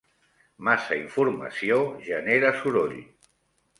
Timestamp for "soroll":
2.63-2.97